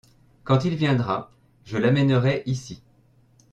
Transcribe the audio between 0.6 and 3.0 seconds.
il viendra je l'amènerai ici.